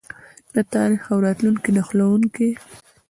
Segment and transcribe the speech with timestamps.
[0.53, 2.49] د تاریخ او راتلونکي نښلونکی.